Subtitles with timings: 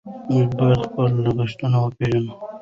[0.31, 2.33] موږ باید خپل لګښتونه وپېژنو.